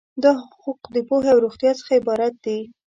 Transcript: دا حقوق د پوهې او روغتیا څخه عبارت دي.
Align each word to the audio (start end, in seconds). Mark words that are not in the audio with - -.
دا 0.23 0.31
حقوق 0.49 0.81
د 0.95 0.97
پوهې 1.07 1.29
او 1.33 1.41
روغتیا 1.45 1.71
څخه 1.79 1.91
عبارت 2.01 2.33
دي. 2.45 2.59